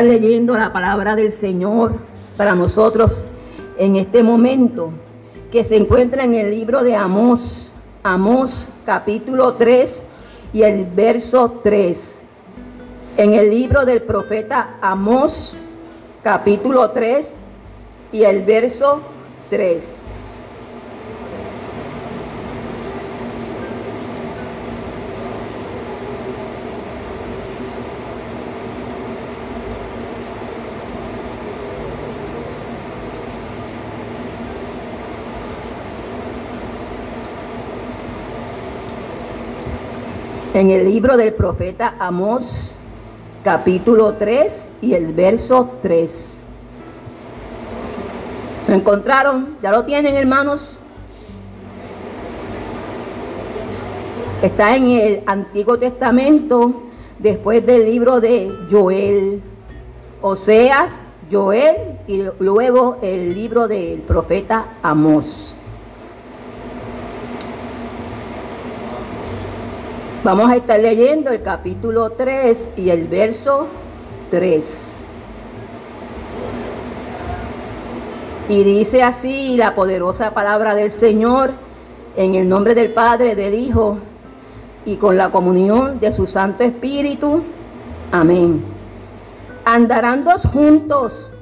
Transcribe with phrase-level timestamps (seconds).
[0.00, 1.96] leyendo la palabra del Señor
[2.38, 3.24] para nosotros
[3.76, 4.90] en este momento,
[5.50, 10.06] que se encuentra en el libro de Amós, Amós capítulo 3
[10.54, 12.22] y el verso 3.
[13.18, 15.54] En el libro del profeta Amós
[16.22, 17.34] capítulo 3
[18.12, 19.00] y el verso
[19.50, 20.01] 3.
[40.54, 42.74] En el libro del profeta Amós,
[43.42, 46.44] capítulo 3 y el verso 3.
[48.68, 49.56] ¿Lo encontraron?
[49.62, 50.78] ¿Ya lo tienen, hermanos?
[54.42, 56.82] Está en el Antiguo Testamento,
[57.18, 59.40] después del libro de Joel,
[60.20, 65.56] Oseas, Joel y luego el libro del profeta Amós.
[70.24, 73.66] Vamos a estar leyendo el capítulo 3 y el verso
[74.30, 75.04] 3.
[78.48, 81.50] Y dice así la poderosa palabra del Señor
[82.16, 83.98] en el nombre del Padre, del Hijo
[84.86, 87.42] y con la comunión de su Santo Espíritu.
[88.12, 88.62] Amén.
[89.64, 91.32] Andarán dos juntos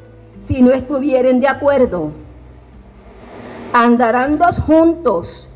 [0.40, 2.12] si no estuvieren de acuerdo.
[3.74, 5.50] Andarán dos juntos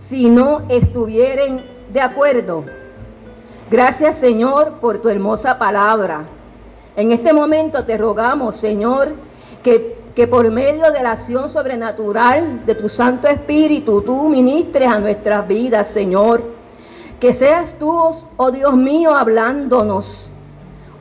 [0.00, 2.64] si no estuvieren de acuerdo.
[3.70, 6.24] Gracias Señor por tu hermosa palabra.
[6.96, 9.12] En este momento te rogamos, Señor,
[9.62, 14.98] que, que, por medio de la acción sobrenatural de tu Santo Espíritu, tú ministres a
[14.98, 16.42] nuestras vidas, Señor.
[17.20, 17.96] Que seas tú,
[18.36, 20.32] oh Dios mío, hablándonos.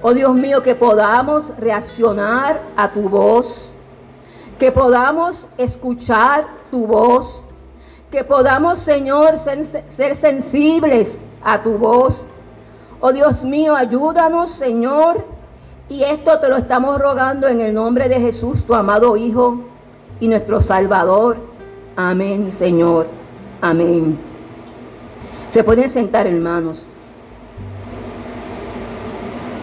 [0.01, 3.73] Oh Dios mío, que podamos reaccionar a tu voz.
[4.59, 7.53] Que podamos escuchar tu voz
[8.13, 12.24] que podamos, Señor, ser, sensibles a tu voz.
[13.01, 15.25] Oh Dios mío, ayúdanos, Señor.
[15.90, 19.62] Y esto te lo estamos rogando en el nombre de Jesús, tu amado Hijo
[20.19, 21.38] y nuestro Salvador.
[21.96, 23.07] Amén, Señor.
[23.59, 24.16] Amén.
[25.51, 26.85] Se pueden sentar, hermanos.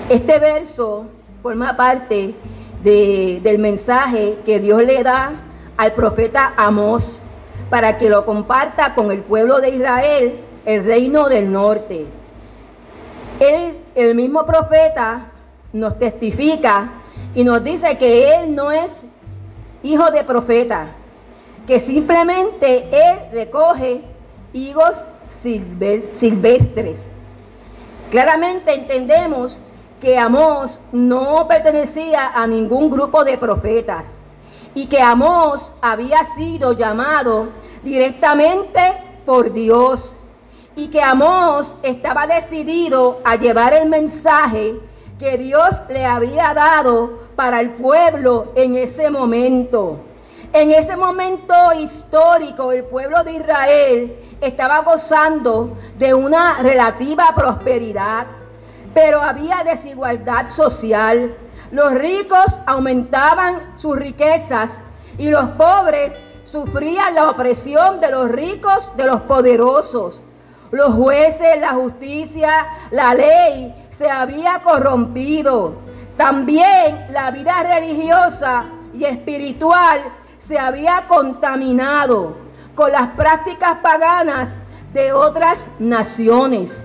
[0.08, 1.04] Este verso
[1.40, 2.34] forma parte
[2.82, 5.34] del mensaje que Dios le da
[5.76, 7.20] al profeta Amós
[7.70, 10.34] para que lo comparta con el pueblo de Israel,
[10.66, 12.04] el reino del norte.
[13.38, 15.28] Él, el mismo profeta,
[15.72, 16.90] nos testifica
[17.34, 19.00] y nos dice que él no es
[19.84, 20.88] hijo de profeta,
[21.66, 24.02] que simplemente él recoge
[24.52, 24.94] higos
[26.12, 27.06] silvestres.
[28.10, 29.60] Claramente entendemos
[30.00, 34.19] que Amós no pertenecía a ningún grupo de profetas
[34.74, 37.48] y que Amós había sido llamado
[37.82, 38.80] directamente
[39.26, 40.16] por Dios
[40.76, 44.76] y que Amós estaba decidido a llevar el mensaje
[45.18, 49.98] que Dios le había dado para el pueblo en ese momento.
[50.52, 58.26] En ese momento histórico, el pueblo de Israel estaba gozando de una relativa prosperidad,
[58.94, 61.34] pero había desigualdad social.
[61.70, 64.82] Los ricos aumentaban sus riquezas
[65.18, 66.14] y los pobres
[66.44, 70.20] sufrían la opresión de los ricos, de los poderosos.
[70.72, 75.74] Los jueces, la justicia, la ley se había corrompido.
[76.16, 78.64] También la vida religiosa
[78.94, 80.00] y espiritual
[80.38, 82.36] se había contaminado
[82.74, 84.58] con las prácticas paganas
[84.92, 86.84] de otras naciones.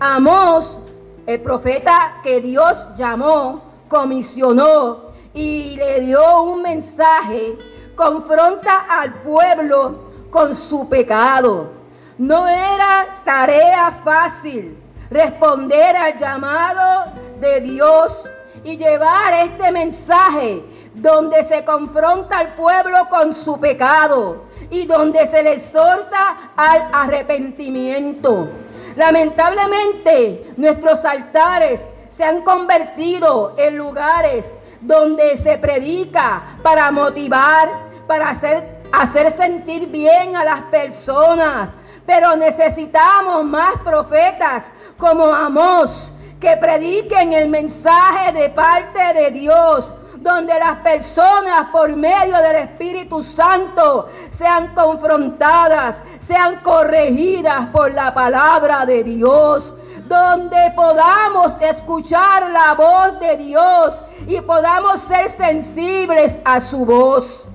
[0.00, 0.78] Amós,
[1.26, 7.58] el profeta que Dios llamó, comisionó y le dio un mensaje,
[7.94, 11.70] confronta al pueblo con su pecado.
[12.16, 14.78] No era tarea fácil
[15.10, 18.26] responder al llamado de Dios
[18.64, 20.64] y llevar este mensaje
[20.94, 28.48] donde se confronta al pueblo con su pecado y donde se le exhorta al arrepentimiento.
[28.96, 31.82] Lamentablemente, nuestros altares
[32.14, 34.44] se han convertido en lugares
[34.80, 37.68] donde se predica para motivar,
[38.06, 41.70] para hacer, hacer sentir bien a las personas.
[42.04, 50.56] Pero necesitamos más profetas como Amós que prediquen el mensaje de parte de Dios donde
[50.58, 59.02] las personas por medio del Espíritu Santo sean confrontadas, sean corregidas por la palabra de
[59.02, 59.74] Dios
[60.12, 67.48] donde podamos escuchar la voz de Dios y podamos ser sensibles a su voz.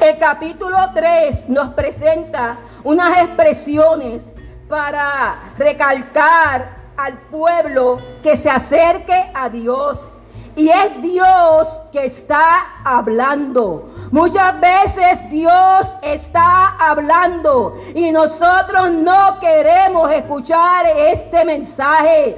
[0.00, 4.22] El capítulo 3 nos presenta unas expresiones
[4.68, 10.08] para recalcar al pueblo que se acerque a Dios.
[10.54, 12.44] Y es Dios que está
[12.84, 13.89] hablando.
[14.10, 22.36] Muchas veces Dios está hablando y nosotros no queremos escuchar este mensaje.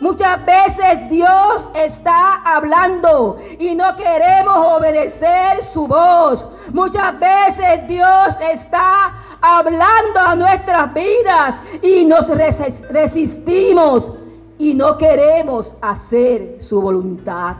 [0.00, 6.44] Muchas veces Dios está hablando y no queremos obedecer su voz.
[6.72, 14.10] Muchas veces Dios está hablando a nuestras vidas y nos resistimos
[14.58, 17.54] y no queremos hacer su voluntad.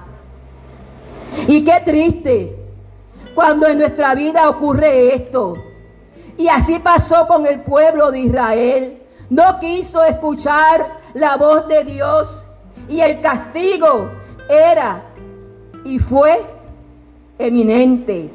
[1.46, 2.61] Y qué triste
[3.34, 5.56] cuando en nuestra vida ocurre esto.
[6.36, 9.02] Y así pasó con el pueblo de Israel.
[9.30, 12.44] No quiso escuchar la voz de Dios
[12.88, 14.10] y el castigo
[14.48, 15.02] era
[15.84, 16.40] y fue
[17.38, 18.30] eminente.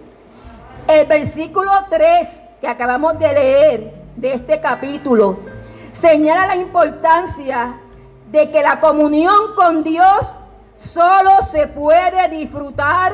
[0.87, 5.37] El versículo 3 que acabamos de leer de este capítulo
[5.93, 7.75] señala la importancia
[8.31, 10.31] de que la comunión con Dios
[10.75, 13.13] solo se puede disfrutar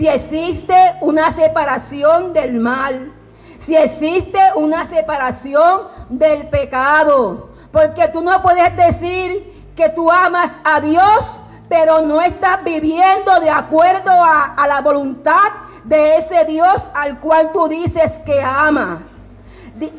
[0.00, 3.12] si existe una separación del mal,
[3.58, 7.50] si existe una separación del pecado.
[7.70, 11.38] Porque tú no puedes decir que tú amas a Dios,
[11.68, 15.50] pero no estás viviendo de acuerdo a, la voluntad
[15.84, 19.02] de ese Dios al cual tú dices que ama.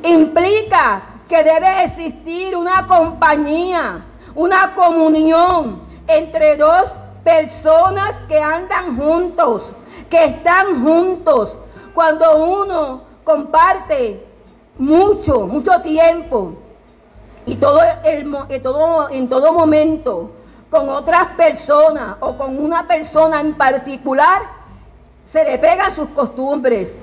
[0.04, 4.02] Implica que debe existir una compañía,
[4.34, 6.92] una comunión entre dos
[7.24, 9.76] personas que andan juntos,
[10.12, 11.58] que están juntos.
[11.96, 14.24] Cuando uno comparte
[14.78, 16.54] mucho, mucho tiempo
[17.46, 20.32] y todo, el, todo en todo momento
[20.70, 24.42] con otras personas o con una persona en particular,
[25.26, 26.98] se le pegan sus costumbres.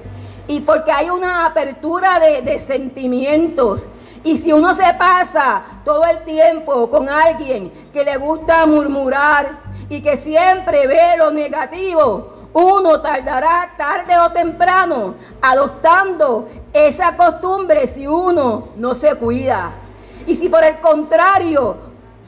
[0.47, 3.83] Y porque hay una apertura de, de sentimientos.
[4.25, 9.49] Y si uno se pasa todo el tiempo con alguien que le gusta murmurar
[9.91, 18.07] y que siempre ve lo negativo, uno tardará tarde o temprano adoptando esa costumbre si
[18.07, 19.71] uno no se cuida.
[20.27, 21.77] Y si por el contrario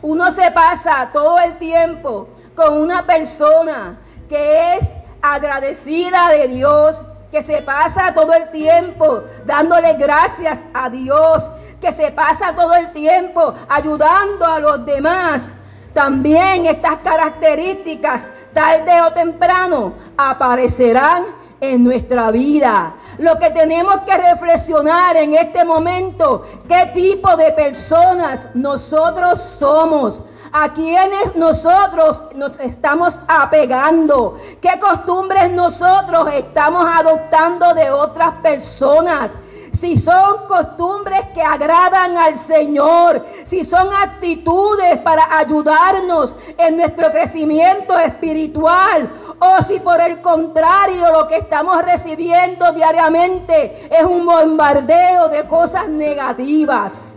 [0.03, 4.89] uno se pasa todo el tiempo con una persona que es
[5.23, 7.01] agradecida de Dios,
[7.31, 11.49] que se pasa todo el tiempo dándole gracias a Dios,
[11.81, 15.53] que se pasa todo el tiempo ayudando a los demás,
[15.95, 21.25] también estas características tarde o temprano aparecerán
[21.61, 22.95] en nuestra vida.
[23.19, 30.23] Lo que tenemos que reflexionar en este momento, qué tipo de personas nosotros somos.
[30.53, 39.37] A quienes nosotros nos estamos apegando, qué costumbres nosotros estamos adoptando de otras personas
[39.75, 47.99] si son costumbres que agradan al Señor, si son actitudes para ayudarnos en nuestro crecimiento
[47.99, 55.45] espiritual, o si por el contrario lo que estamos recibiendo diariamente es un bombardeo de
[55.45, 57.15] cosas negativas.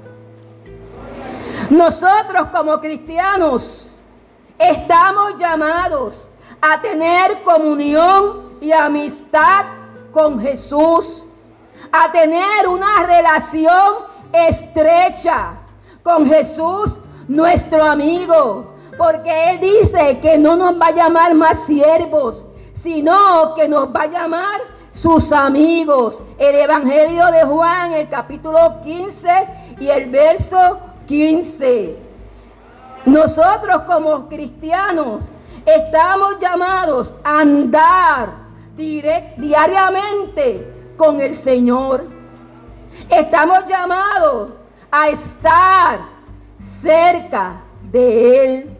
[1.70, 4.00] Nosotros como cristianos
[4.58, 6.30] estamos llamados
[6.62, 9.66] a tener comunión y amistad
[10.13, 11.24] con Jesús
[11.96, 13.94] a tener una relación
[14.34, 15.52] estrecha
[16.02, 16.98] con Jesús,
[17.28, 18.74] nuestro amigo.
[18.98, 24.02] Porque Él dice que no nos va a llamar más siervos, sino que nos va
[24.02, 24.60] a llamar
[24.92, 26.20] sus amigos.
[26.40, 29.30] El Evangelio de Juan, el capítulo 15
[29.80, 31.96] y el verso 15.
[33.06, 35.26] Nosotros como cristianos
[35.64, 38.30] estamos llamados a andar
[38.76, 42.06] diariamente con el Señor.
[43.10, 44.50] Estamos llamados
[44.92, 46.00] a estar
[46.60, 48.78] cerca de Él.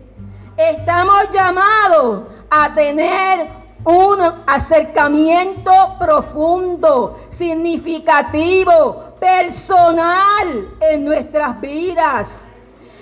[0.56, 3.48] Estamos llamados a tener
[3.86, 12.46] un acercamiento profundo, significativo, personal en nuestras vidas.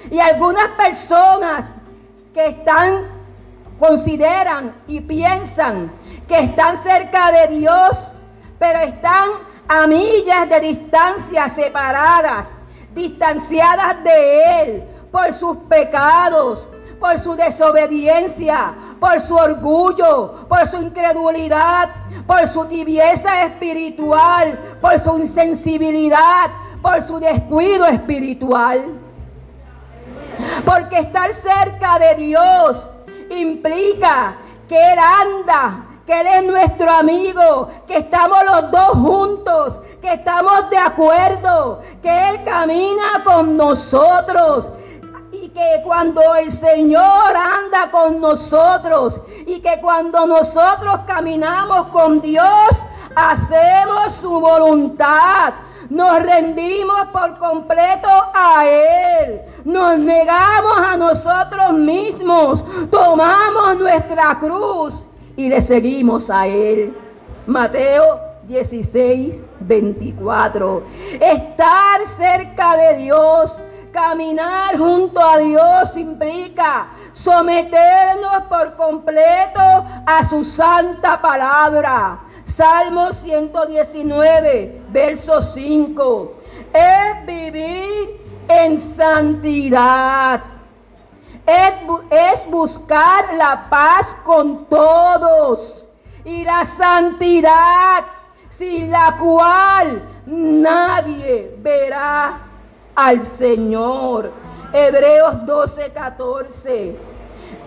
[0.09, 1.67] Y algunas personas
[2.33, 3.21] que están,
[3.79, 5.91] consideran y piensan
[6.27, 8.13] que están cerca de Dios,
[8.61, 9.31] pero están
[9.67, 12.49] a millas de distancia separadas,
[12.93, 16.67] distanciadas de Él por sus pecados,
[16.99, 21.89] por su desobediencia, por su orgullo, por su incredulidad,
[22.27, 26.51] por su tibieza espiritual, por su insensibilidad,
[26.83, 28.79] por su descuido espiritual.
[30.63, 32.87] Porque estar cerca de Dios
[33.31, 34.35] implica
[34.69, 40.69] que Él anda, que Él es nuestro amigo, que estamos los dos juntos, que estamos
[40.69, 44.69] de acuerdo, que Él camina con nosotros.
[45.31, 52.85] Y que cuando el Señor anda con nosotros y que cuando nosotros caminamos con Dios,
[53.15, 55.53] hacemos su voluntad.
[55.89, 59.41] Nos rendimos por completo a Él.
[59.65, 62.63] Nos negamos a nosotros mismos.
[62.89, 65.05] Tomamos nuestra cruz
[65.41, 66.93] y le seguimos a Él.
[67.47, 70.83] Mateo 16, 24.
[71.13, 73.59] Estar cerca de Dios,
[73.91, 79.59] caminar junto a Dios implica someternos por completo
[80.05, 82.19] a su santa palabra.
[82.45, 86.33] Salmo 119, verso 5.
[86.71, 90.41] Es vivir en santidad.
[91.51, 95.85] Es, buscar la paz con todos
[96.23, 98.05] y la santidad
[98.49, 102.37] sin la cual nadie verá
[102.95, 104.31] al Señor.
[104.71, 106.97] Hebreos 12, 14.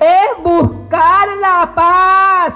[0.00, 2.54] Es buscar la paz,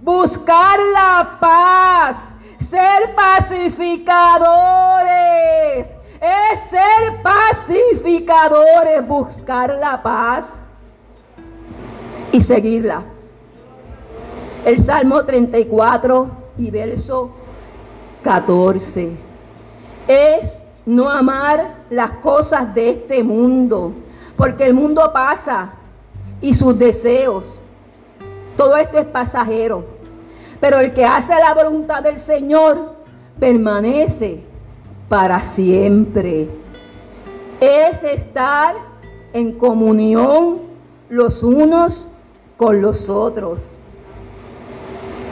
[0.00, 2.16] buscar la paz,
[2.58, 5.99] ser pacificadores.
[6.20, 10.60] Es ser pacificadores, buscar la paz
[12.30, 13.02] y seguirla.
[14.66, 17.30] El Salmo 34 y verso
[18.22, 19.16] 14.
[20.06, 23.94] Es no amar las cosas de este mundo,
[24.36, 25.70] porque el mundo pasa
[26.42, 27.44] y sus deseos.
[28.58, 29.84] Todo esto es pasajero.
[30.60, 32.94] Pero el que hace la voluntad del Señor
[33.38, 34.49] permanece
[35.10, 36.48] para siempre.
[37.60, 38.76] Es estar
[39.32, 40.60] en comunión
[41.08, 42.06] los unos
[42.56, 43.72] con los otros.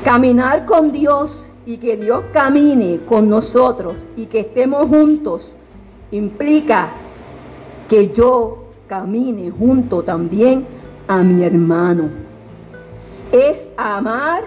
[0.04, 5.54] Caminar con Dios y que Dios camine con nosotros y que estemos juntos
[6.10, 6.88] implica
[7.88, 10.66] que yo camine junto también
[11.06, 12.08] a mi hermano.
[13.30, 14.42] Es amar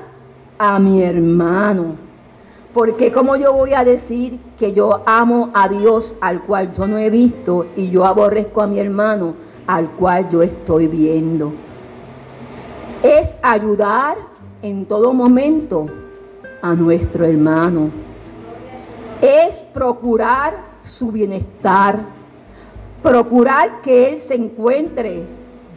[0.59, 2.00] a mi hermano.
[2.73, 6.97] Porque como yo voy a decir que yo amo a Dios al cual yo no
[6.97, 9.33] he visto y yo aborrezco a mi hermano
[9.67, 11.51] al cual yo estoy viendo.
[13.03, 14.15] Es ayudar
[14.61, 15.87] en todo momento
[16.61, 17.89] a nuestro hermano.
[19.21, 21.99] Es procurar su bienestar,
[23.03, 25.23] procurar que él se encuentre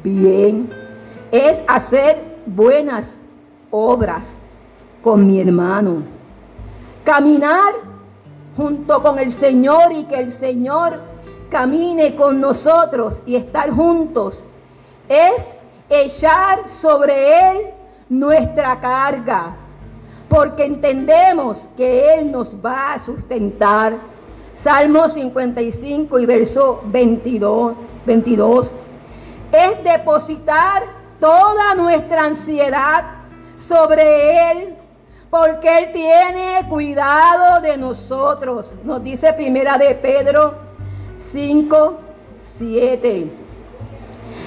[0.02, 0.70] bien.
[1.32, 3.20] Es hacer buenas
[3.70, 4.42] obras
[5.02, 6.02] con mi hermano.
[7.04, 7.74] Caminar
[8.56, 10.98] junto con el Señor y que el Señor
[11.50, 14.44] camine con nosotros y estar juntos.
[15.08, 15.58] Es
[15.88, 17.58] echar sobre Él
[18.08, 19.56] nuestra carga
[20.28, 23.92] porque entendemos que Él nos va a sustentar.
[24.56, 27.74] Salmo 55 y verso 22,
[28.06, 28.70] 22
[29.54, 30.82] es depositar
[31.20, 33.04] toda nuestra ansiedad
[33.58, 34.74] sobre Él,
[35.34, 38.70] porque Él tiene cuidado de nosotros.
[38.84, 40.54] Nos dice primera de Pedro
[41.28, 41.98] 5,
[42.40, 43.32] 7.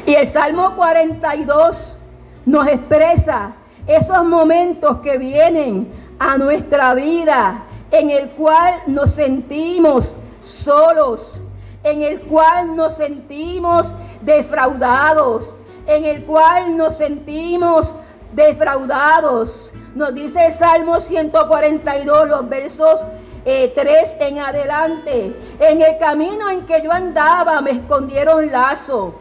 [0.06, 2.00] Y el Salmo 42
[2.46, 3.52] nos expresa
[3.86, 11.42] esos momentos que vienen a nuestra vida en el cual nos sentimos solos,
[11.84, 13.92] en el cual nos sentimos
[14.22, 15.54] defraudados,
[15.86, 17.92] en el cual nos sentimos
[18.32, 19.74] defraudados.
[19.98, 23.02] Nos dice el Salmo 142, los versos
[23.44, 25.36] 3 eh, en adelante.
[25.60, 29.16] En el camino en que yo andaba me escondieron lazo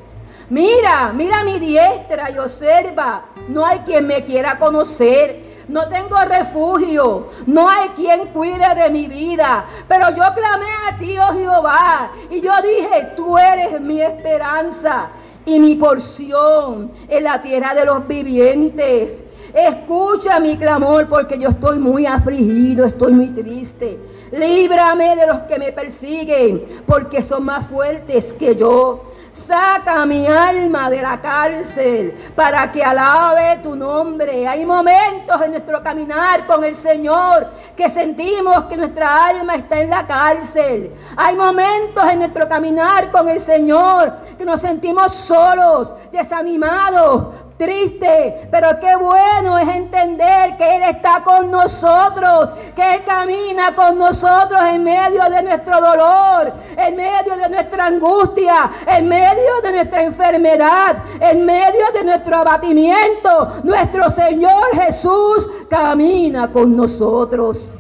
[0.50, 3.22] Mira, mira mi diestra y observa.
[3.48, 5.64] No hay quien me quiera conocer.
[5.68, 7.30] No tengo refugio.
[7.46, 9.64] No hay quien cuide de mi vida.
[9.88, 12.10] Pero yo clamé a ti, oh Jehová.
[12.28, 15.08] Y yo dije, tú eres mi esperanza
[15.46, 19.22] y mi porción en la tierra de los vivientes.
[19.56, 23.98] Escucha mi clamor porque yo estoy muy afligido, estoy muy triste.
[24.30, 29.12] Líbrame de los que me persiguen porque son más fuertes que yo.
[29.34, 34.46] Saca mi alma de la cárcel para que alabe tu nombre.
[34.46, 39.88] Hay momentos en nuestro caminar con el Señor que sentimos que nuestra alma está en
[39.88, 40.92] la cárcel.
[41.16, 48.78] Hay momentos en nuestro caminar con el Señor que nos sentimos solos, desanimados, triste, pero
[48.80, 54.84] qué bueno es entender que Él está con nosotros, que Él camina con nosotros en
[54.84, 61.46] medio de nuestro dolor, en medio de nuestra angustia, en medio de nuestra enfermedad, en
[61.46, 63.60] medio de nuestro abatimiento.
[63.62, 67.72] Nuestro Señor Jesús camina con nosotros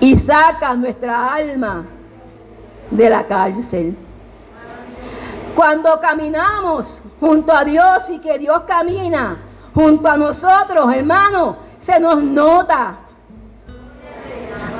[0.00, 1.84] y saca nuestra alma
[2.90, 3.96] de la cárcel.
[5.54, 9.36] Cuando caminamos junto a Dios y que Dios camina
[9.74, 12.96] junto a nosotros, hermanos, se nos nota.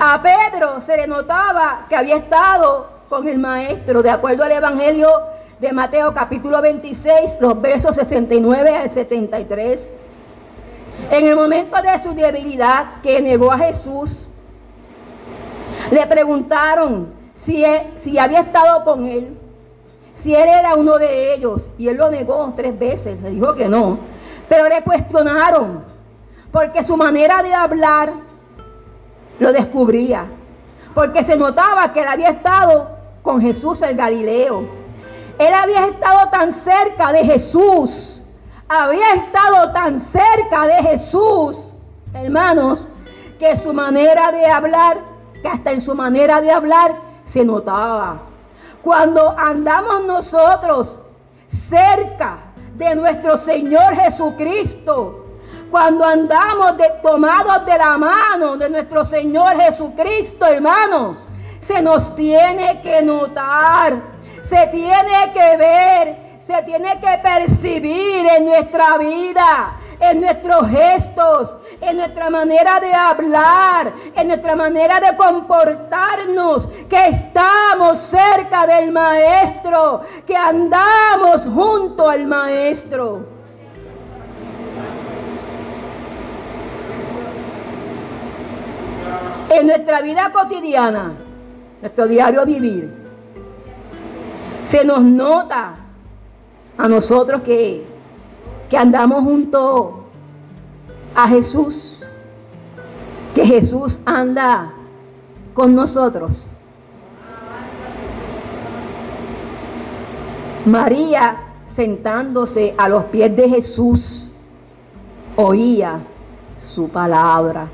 [0.01, 5.09] A Pedro se le notaba que había estado con el maestro, de acuerdo al Evangelio
[5.61, 9.93] de Mateo capítulo 26, los versos 69 al 73.
[11.11, 14.29] En el momento de su debilidad que negó a Jesús,
[15.91, 17.65] le preguntaron si,
[18.03, 19.39] si había estado con él
[20.23, 21.69] si él era uno de ellos.
[21.79, 23.99] Y él lo negó tres veces, le dijo que no.
[24.49, 25.83] Pero le cuestionaron,
[26.53, 28.13] porque su manera de hablar
[29.41, 30.27] lo descubría.
[30.95, 32.89] Porque se notaba que él había estado
[33.23, 34.63] con Jesús el Galileo.
[35.39, 38.21] Él había estado tan cerca de Jesús.
[38.69, 41.73] Había estado tan cerca de Jesús,
[42.15, 42.87] hermanos,
[43.39, 44.99] que su manera de hablar,
[45.43, 46.95] que hasta en su manera de hablar
[47.27, 48.32] se notaba.
[48.83, 51.01] Cuando andamos nosotros
[51.49, 52.39] cerca
[52.75, 55.27] de nuestro Señor Jesucristo,
[55.71, 61.19] cuando andamos tomados de la mano de nuestro Señor Jesucristo, hermanos,
[61.61, 63.95] se nos tiene que notar,
[64.43, 71.97] se tiene que ver, se tiene que percibir en nuestra vida, en nuestros gestos, en
[71.97, 80.37] nuestra manera de hablar, en nuestra manera de comportarnos, que estamos cerca del Maestro, que
[80.37, 83.27] andamos junto al Maestro.
[89.51, 91.13] En nuestra vida cotidiana,
[91.81, 92.91] nuestro diario vivir,
[94.65, 95.75] se nos nota
[96.79, 97.85] a nosotros que,
[98.71, 100.02] que andamos junto
[101.15, 102.07] a Jesús,
[103.35, 104.73] que Jesús anda
[105.55, 106.49] con nosotros.
[110.65, 111.37] María,
[111.75, 114.33] sentándose a los pies de Jesús,
[115.37, 115.99] oía
[116.61, 117.67] su palabra.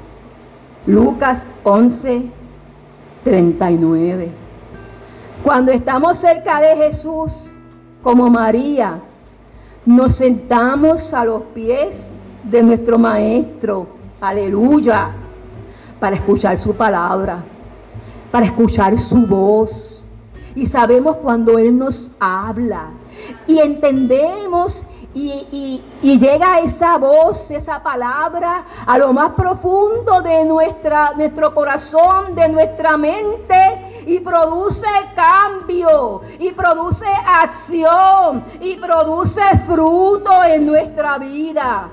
[0.87, 2.31] Lucas 11,
[3.24, 4.31] 39.
[5.44, 7.51] Cuando estamos cerca de Jesús,
[8.03, 9.01] como María,
[9.85, 12.07] nos sentamos a los pies
[12.50, 13.87] de nuestro Maestro,
[14.20, 15.11] aleluya,
[16.00, 17.38] para escuchar su palabra,
[18.30, 20.00] para escuchar su voz.
[20.54, 22.87] Y sabemos cuando Él nos habla
[23.46, 31.54] y entendemos y, llega esa voz, esa palabra a lo más profundo de nuestra, nuestro
[31.54, 41.18] corazón, de nuestra mente y produce cambio y produce acción y produce fruto en nuestra
[41.18, 41.88] vida.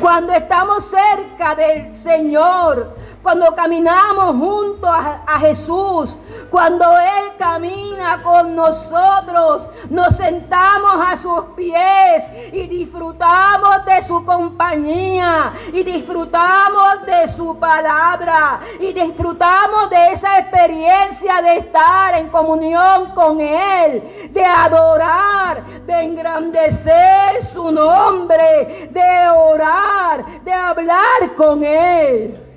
[0.00, 6.14] Cuando estamos cerca del Señor, cuando caminamos junto a, Jesús,
[6.50, 15.52] cuando Él camina con nosotros, nos sentamos a sus pies y disfrutamos de su compañía
[15.72, 23.40] y disfrutamos de su palabra y disfrutamos de esa experiencia de estar en comunión con
[23.40, 32.49] Él, de adorar, de engrandecer su nombre, de orar, de hablar con Él.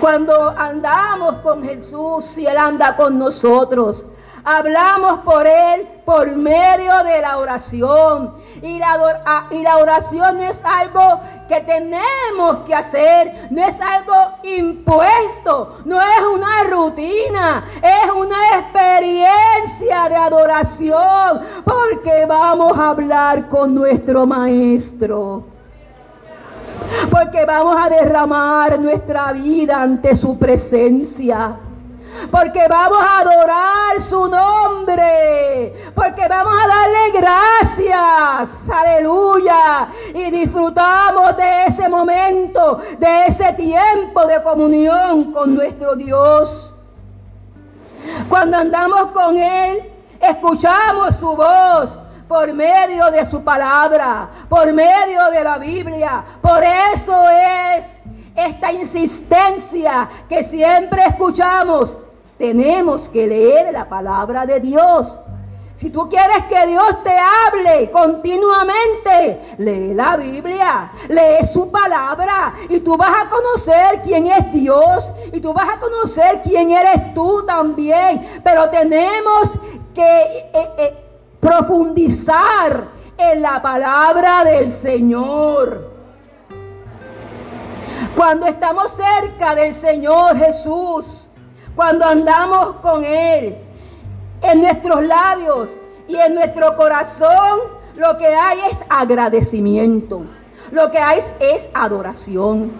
[0.00, 4.06] Cuando andamos con Jesús y Él anda con nosotros,
[4.42, 8.34] hablamos por Él por medio de la oración.
[8.62, 13.78] Y la, ah, y la oración no es algo que tenemos que hacer, no es
[13.78, 23.48] algo impuesto, no es una rutina, es una experiencia de adoración, porque vamos a hablar
[23.48, 25.49] con nuestro Maestro
[27.10, 31.56] porque vamos a derramar nuestra vida ante su presencia.
[32.30, 35.72] Porque vamos a adorar su nombre.
[35.94, 38.68] Porque vamos a darle gracias.
[38.68, 39.88] Aleluya.
[40.14, 46.76] Y disfrutamos de ese momento, de ese tiempo de comunión con nuestro Dios.
[48.28, 49.80] Cuando andamos con Él,
[50.20, 51.98] escuchamos su voz
[52.30, 56.22] por medio de su palabra, por medio de la Biblia.
[56.40, 57.98] Por eso es
[58.36, 61.96] esta insistencia que siempre escuchamos.
[62.38, 65.18] Tenemos que leer la palabra de Dios.
[65.74, 72.78] Si tú quieres que Dios te hable continuamente, lee la Biblia, lee su palabra y
[72.78, 77.44] tú vas a conocer quién es Dios y tú vas a conocer quién eres tú
[77.44, 78.40] también.
[78.44, 79.58] Pero tenemos
[79.92, 80.22] que
[80.54, 81.09] eh, eh,
[81.40, 82.84] profundizar
[83.16, 85.90] en la palabra del Señor.
[88.14, 91.28] Cuando estamos cerca del Señor Jesús,
[91.74, 93.56] cuando andamos con Él,
[94.42, 95.70] en nuestros labios
[96.08, 97.60] y en nuestro corazón
[97.96, 100.22] lo que hay es agradecimiento.
[100.72, 102.70] Lo que hay es adoración,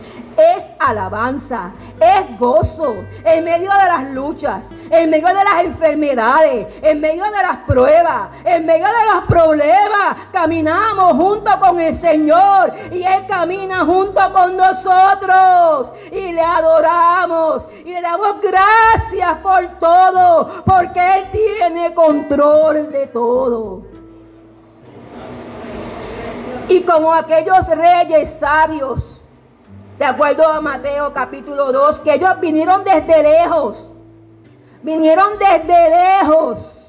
[0.57, 7.01] es alabanza, es gozo en medio de las luchas, en medio de las enfermedades, en
[7.01, 10.17] medio de las pruebas, en medio de los problemas.
[10.33, 17.93] Caminamos junto con el Señor y Él camina junto con nosotros y le adoramos y
[17.93, 23.83] le damos gracias por todo, porque Él tiene control de todo.
[26.69, 29.20] Y como aquellos reyes sabios,
[30.01, 33.87] de acuerdo a Mateo capítulo 2, que ellos vinieron desde lejos,
[34.83, 36.89] vinieron desde lejos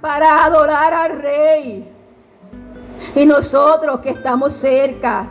[0.00, 1.92] para adorar al rey.
[3.16, 5.26] Y nosotros que estamos cerca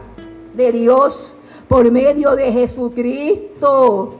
[0.54, 1.38] de Dios
[1.70, 4.17] por medio de Jesucristo,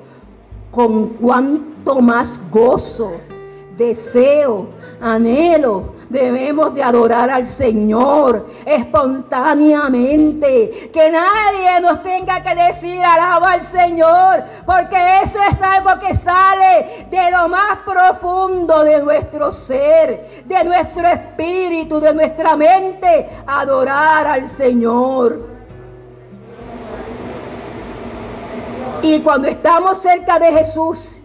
[0.72, 3.12] con cuanto más gozo,
[3.76, 4.68] deseo,
[5.02, 10.90] anhelo Debemos de adorar al Señor espontáneamente.
[10.94, 14.44] Que nadie nos tenga que decir alaba al Señor.
[14.66, 21.06] Porque eso es algo que sale de lo más profundo de nuestro ser, de nuestro
[21.08, 23.30] espíritu, de nuestra mente.
[23.46, 25.58] Adorar al Señor.
[29.02, 31.20] Y cuando estamos cerca de Jesús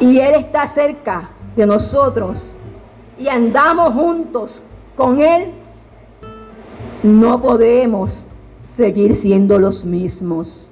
[0.00, 2.55] y Él está cerca de nosotros,
[3.18, 4.62] y andamos juntos
[4.96, 5.52] con Él,
[7.02, 8.26] no podemos
[8.66, 10.68] seguir siendo los mismos.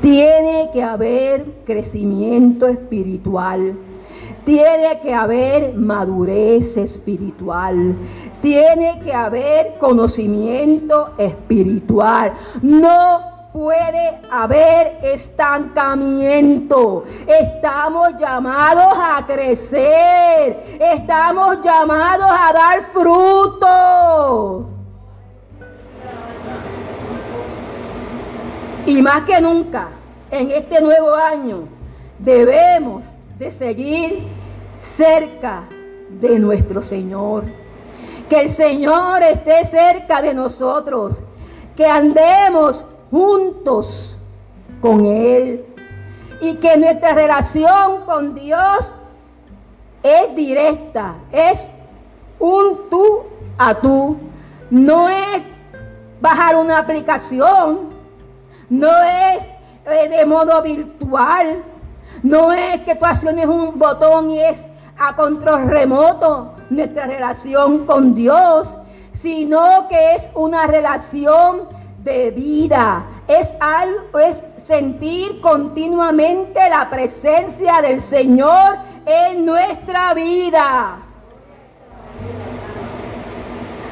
[0.00, 3.74] Tiene que haber crecimiento espiritual.
[4.44, 7.94] Tiene que haber madurez espiritual.
[8.42, 12.32] Tiene que haber conocimiento espiritual.
[12.62, 17.04] No puede haber estancamiento.
[17.24, 20.76] Estamos llamados a crecer.
[20.80, 24.70] Estamos llamados a dar fruto.
[28.86, 29.86] Y más que nunca,
[30.32, 31.68] en este nuevo año,
[32.18, 33.04] debemos
[33.38, 34.24] de seguir
[34.80, 35.62] cerca
[36.10, 37.44] de nuestro Señor.
[38.28, 41.20] Que el Señor esté cerca de nosotros.
[41.76, 42.84] Que andemos
[43.14, 44.18] juntos
[44.80, 45.64] con Él.
[46.40, 48.96] Y que nuestra relación con Dios
[50.02, 51.64] es directa, es
[52.40, 53.22] un tú
[53.56, 54.18] a tú.
[54.68, 55.42] No es
[56.20, 57.90] bajar una aplicación,
[58.68, 59.44] no es
[59.86, 61.62] eh, de modo virtual,
[62.24, 64.66] no es que tú acciones un botón y es
[64.98, 68.76] a control remoto nuestra relación con Dios,
[69.12, 73.02] sino que es una relación de vida.
[73.26, 80.98] Es algo, es sentir continuamente la presencia del Señor en nuestra vida.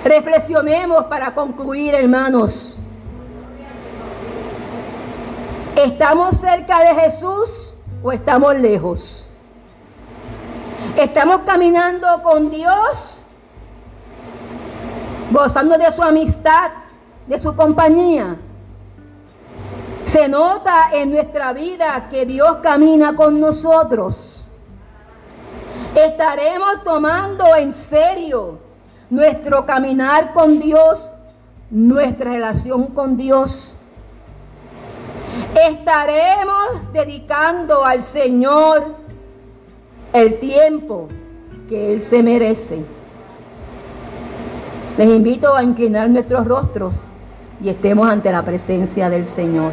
[0.05, 2.79] Reflexionemos para concluir, hermanos.
[5.75, 9.31] ¿Estamos cerca de Jesús o estamos lejos?
[10.99, 13.23] ¿Estamos caminando con Dios?
[15.31, 16.82] ¿Gozando de su amistad?
[17.27, 18.37] De su compañía.
[20.07, 24.49] Se nota en nuestra vida que Dios camina con nosotros.
[25.95, 28.59] Estaremos tomando en serio
[29.09, 31.11] nuestro caminar con Dios,
[31.71, 33.75] nuestra relación con Dios.
[35.69, 38.97] Estaremos dedicando al Señor
[40.13, 41.09] el tiempo
[41.69, 42.85] que Él se merece.
[44.99, 47.07] Les invito a inclinar nuestros rostros
[47.63, 49.73] y estemos ante la presencia del Señor.